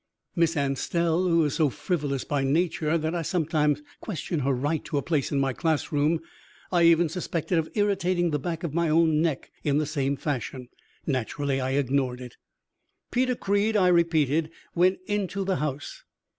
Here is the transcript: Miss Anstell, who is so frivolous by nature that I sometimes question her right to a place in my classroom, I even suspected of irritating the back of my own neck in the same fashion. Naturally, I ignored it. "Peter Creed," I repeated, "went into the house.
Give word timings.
Miss 0.35 0.57
Anstell, 0.57 1.27
who 1.27 1.45
is 1.45 1.53
so 1.53 1.69
frivolous 1.69 2.23
by 2.23 2.43
nature 2.43 2.97
that 2.97 3.13
I 3.13 3.21
sometimes 3.21 3.83
question 3.99 4.39
her 4.39 4.51
right 4.51 4.83
to 4.85 4.97
a 4.97 5.03
place 5.03 5.31
in 5.31 5.39
my 5.39 5.53
classroom, 5.53 6.21
I 6.71 6.85
even 6.85 7.07
suspected 7.07 7.59
of 7.59 7.69
irritating 7.75 8.31
the 8.31 8.39
back 8.39 8.63
of 8.63 8.73
my 8.73 8.89
own 8.89 9.21
neck 9.21 9.51
in 9.63 9.77
the 9.77 9.85
same 9.85 10.17
fashion. 10.17 10.69
Naturally, 11.05 11.61
I 11.61 11.73
ignored 11.73 12.19
it. 12.19 12.37
"Peter 13.11 13.35
Creed," 13.35 13.77
I 13.77 13.89
repeated, 13.89 14.49
"went 14.73 14.97
into 15.05 15.45
the 15.45 15.57
house. 15.57 16.01